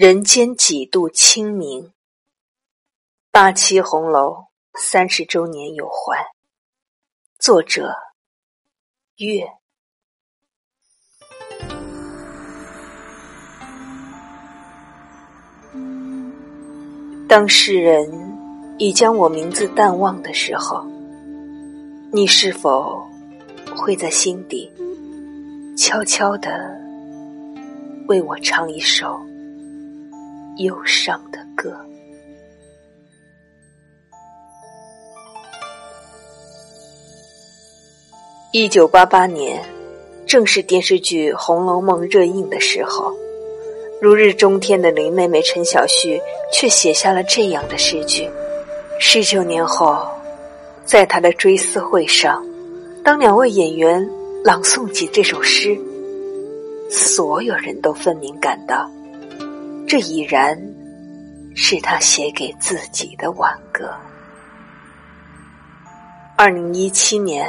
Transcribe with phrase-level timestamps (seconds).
[0.00, 1.92] 人间几度清明，
[3.32, 4.44] 八七红楼
[4.74, 6.16] 三十周年有欢。
[7.40, 7.96] 作者：
[9.16, 9.44] 月。
[17.28, 18.08] 当世人
[18.78, 20.86] 已将我名字淡忘的时候，
[22.12, 23.04] 你是否
[23.76, 24.72] 会在心底
[25.76, 26.80] 悄悄的
[28.06, 29.20] 为我唱一首？
[30.58, 31.72] 忧伤的歌。
[38.52, 39.64] 一九八八年，
[40.26, 43.14] 正是电视剧《红楼梦》热映的时候，
[44.00, 46.20] 如日中天的林妹妹陈小旭
[46.52, 48.28] 却写下了这样的诗句。
[48.98, 50.08] 十九年后，
[50.84, 52.44] 在她的追思会上，
[53.04, 54.10] 当两位演员
[54.42, 55.78] 朗诵起这首诗，
[56.90, 58.90] 所有人都分明感到。
[59.88, 60.54] 这已然
[61.56, 63.90] 是他写给自己的挽歌。
[66.36, 67.48] 二零一七年，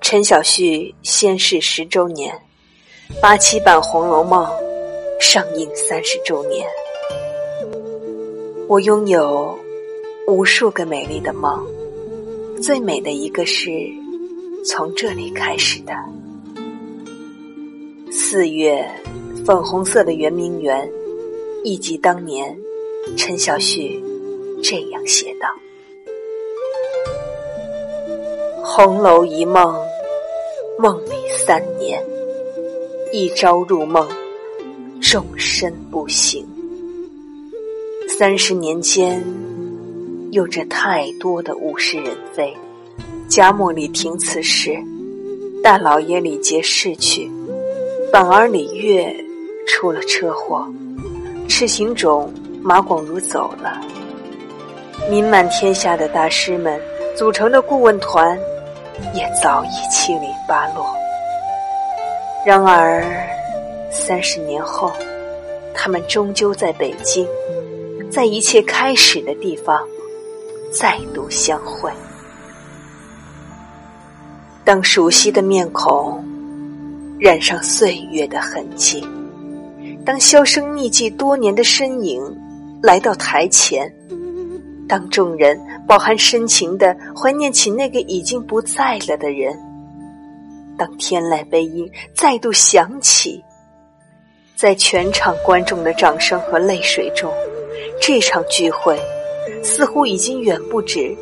[0.00, 2.36] 陈小旭仙逝十周年，
[3.20, 4.44] 八七版《红楼梦》
[5.22, 6.66] 上映三十周年。
[8.66, 9.56] 我拥有
[10.26, 11.64] 无数个美丽的梦，
[12.60, 13.70] 最美的一个是
[14.66, 15.94] 从这里开始的。
[18.10, 18.84] 四月，
[19.46, 20.90] 粉红色的圆明园。
[21.64, 22.58] 忆及当年，
[23.16, 24.02] 陈小旭
[24.62, 25.48] 这样写道
[28.64, 29.72] ：“红楼一梦，
[30.76, 32.04] 梦里三年，
[33.12, 34.08] 一朝入梦，
[35.00, 36.44] 终身不醒。
[38.08, 39.22] 三十年间，
[40.32, 42.52] 有着太多的物是人非。
[43.28, 44.76] 贾母里听此事，
[45.62, 47.30] 大老爷李杰逝去，
[48.12, 49.14] 反而李月
[49.68, 50.66] 出了车祸。”
[51.54, 53.78] 赤行种马广如走了，
[55.10, 56.80] 名满天下的大师们
[57.14, 58.38] 组成的顾问团
[59.12, 60.96] 也早已七零八落。
[62.46, 63.04] 然而，
[63.90, 64.90] 三十年后，
[65.74, 67.28] 他们终究在北京，
[68.10, 69.78] 在一切开始的地方
[70.72, 71.92] 再度相会。
[74.64, 76.24] 当熟悉的面孔
[77.20, 79.06] 染上岁月的痕迹。
[80.04, 82.20] 当销声匿迹多年的身影
[82.82, 83.88] 来到台前，
[84.88, 89.56] 当众人饱含深情的怀念起那个已经不在了的人，
[90.76, 93.44] 当天籁悲音再度响起，
[94.56, 97.32] 在全场观众的掌声和泪水中，
[98.00, 98.98] 这场聚会
[99.62, 101.16] 似乎已经远不止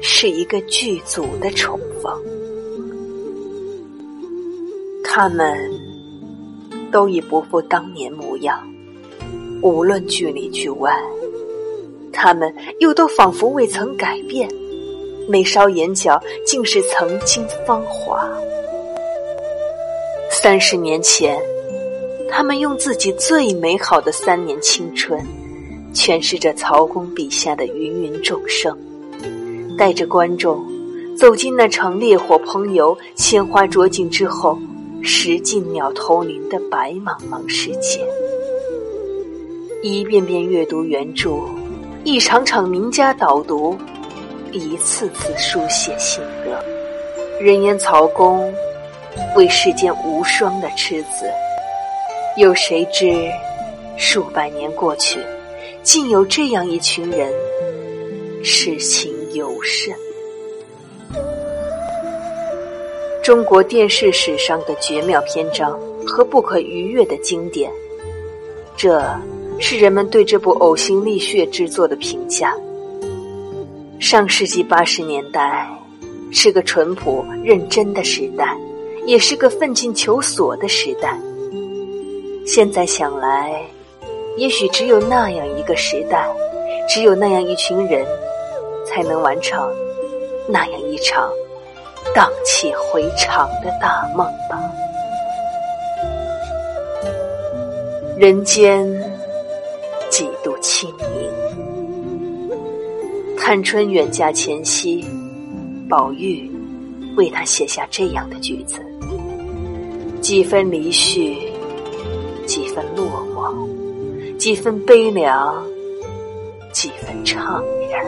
[0.00, 2.16] 是一个剧组的重逢，
[5.02, 5.79] 他们。
[6.90, 8.60] 都已不复当年模样，
[9.62, 10.94] 无论剧里剧外，
[12.12, 14.48] 他们又都仿佛未曾改变，
[15.28, 18.28] 眉梢眼角竟是曾经芳华。
[20.30, 21.40] 三十年前，
[22.30, 25.20] 他们用自己最美好的三年青春，
[25.92, 28.76] 诠释着曹公笔下的芸芸众生，
[29.76, 30.64] 带着观众
[31.16, 34.58] 走进那场烈火烹油、鲜花着锦之后。
[35.02, 38.06] 石进鸟投林的白茫茫世界，
[39.82, 41.40] 一遍遍阅读原著，
[42.04, 43.76] 一场场名家导读，
[44.52, 46.64] 一次次书写心得。
[47.42, 48.52] 人言曹公
[49.34, 51.30] 为世间无双的痴子，
[52.36, 53.30] 有谁知
[53.96, 55.18] 数百年过去，
[55.82, 57.32] 竟有这样一群人
[58.44, 59.94] 痴情尤甚。
[63.22, 67.70] 中国电视史上的绝妙篇章和不可逾越的经典，
[68.76, 69.04] 这
[69.58, 72.56] 是人们对这部呕心沥血之作的评价。
[73.98, 75.68] 上世纪八十年代
[76.32, 78.56] 是个淳朴认真的时代，
[79.04, 81.20] 也是个奋进求索的时代。
[82.46, 83.62] 现在想来，
[84.38, 86.26] 也许只有那样一个时代，
[86.88, 88.06] 只有那样一群人，
[88.86, 89.70] 才能完成
[90.48, 91.30] 那样一场。
[92.14, 94.60] 荡气回肠的大梦吧。
[98.18, 98.86] 人间
[100.10, 101.30] 几度清明？
[103.38, 105.04] 探春远嫁前夕，
[105.88, 106.50] 宝玉
[107.16, 108.80] 为她写下这样的句子：
[110.20, 111.50] 几分离绪，
[112.46, 115.64] 几分落寞，几分悲凉，
[116.72, 118.04] 几分怅然。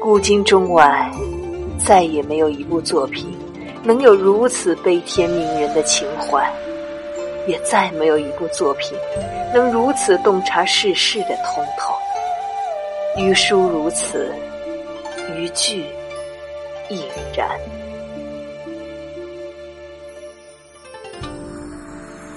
[0.00, 1.10] 古今中外。
[1.86, 3.36] 再也没有一部作品
[3.82, 6.50] 能有如此悲天悯人的情怀。
[7.46, 8.96] 也再没有一部作品
[9.52, 11.94] 能如此洞察世事的通透。
[13.20, 14.32] 于书如此，
[15.36, 15.84] 于剧
[16.88, 17.02] 亦
[17.36, 17.46] 然。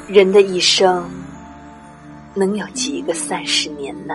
[0.10, 1.10] 人的一生
[2.34, 4.14] 能有几个三十年呢？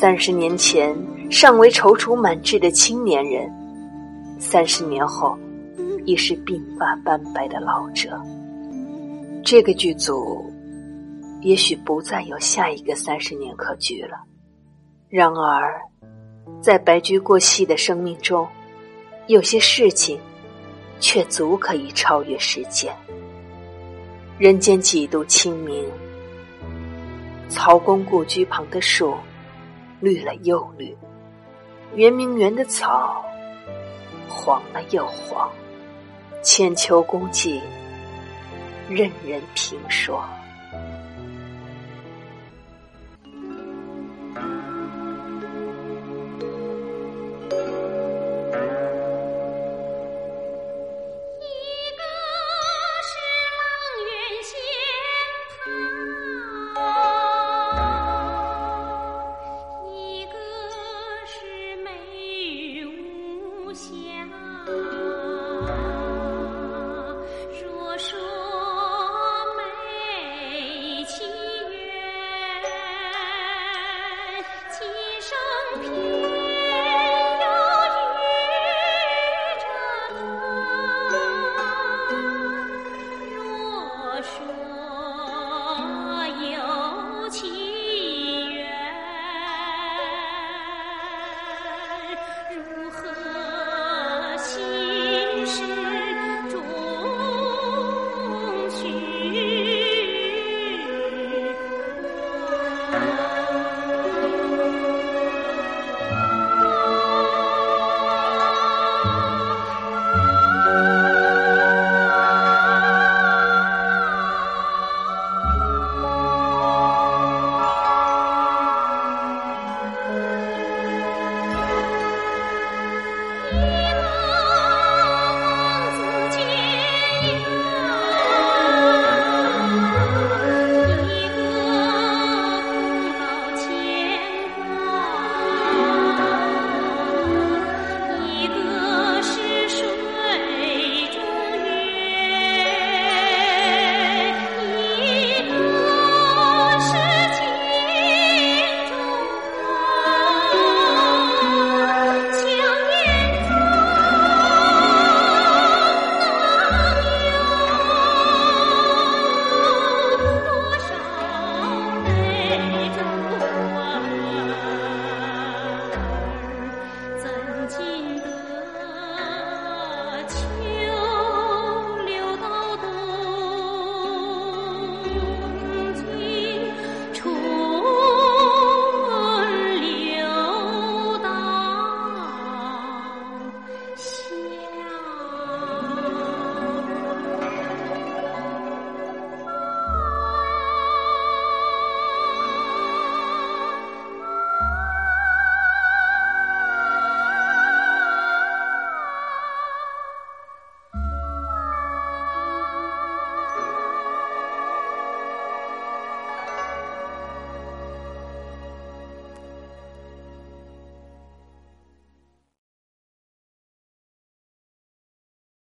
[0.00, 0.96] 三十年前
[1.28, 3.52] 尚为踌躇满志的青年人，
[4.38, 5.36] 三十年后
[6.06, 8.16] 已是鬓发斑白的老者。
[9.44, 10.48] 这个剧组
[11.40, 14.16] 也许不再有下一个三十年可居了。
[15.08, 15.80] 然而，
[16.62, 18.46] 在白驹过隙的生命中，
[19.26, 20.16] 有些事情
[21.00, 22.94] 却足可以超越时间。
[24.38, 25.84] 人间几度清明，
[27.48, 29.16] 曹公故居旁的树
[30.00, 30.96] 绿了又绿，
[31.94, 33.24] 圆明园的草
[34.28, 35.50] 黄了又黄。
[36.42, 37.60] 千秋功绩，
[38.88, 40.24] 任人评说。